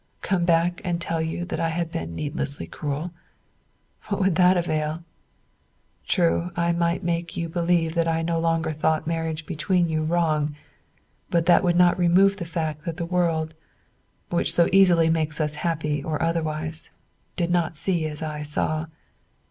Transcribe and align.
Come 0.21 0.45
back 0.45 0.81
and 0.83 0.99
tell 0.99 1.21
you 1.21 1.45
that 1.45 1.59
I 1.59 1.69
had 1.69 1.91
been 1.91 2.15
needlessly 2.15 2.65
cruel? 2.65 3.11
What 4.07 4.19
would 4.19 4.33
that 4.35 4.57
avail? 4.57 5.03
True, 6.07 6.49
I 6.55 6.71
might 6.71 7.03
make 7.03 7.37
you 7.37 7.47
believe 7.47 7.93
that 7.93 8.07
I 8.07 8.23
no 8.23 8.39
longer 8.39 8.71
thought 8.71 9.05
marriage 9.05 9.45
between 9.45 9.89
you 9.89 10.01
wrong; 10.01 10.55
but 11.29 11.45
that 11.45 11.63
would 11.63 11.75
not 11.75 11.99
remove 11.99 12.37
the 12.37 12.45
fact 12.45 12.83
that 12.85 12.97
the 12.97 13.05
world, 13.05 13.53
which 14.31 14.51
so 14.51 14.69
easily 14.71 15.11
makes 15.11 15.39
us 15.39 15.53
happy 15.61 16.03
or 16.03 16.19
otherwise, 16.19 16.89
did 17.35 17.51
not 17.51 17.77
see 17.77 18.07
as 18.07 18.23
I 18.23 18.41
saw. 18.41 18.87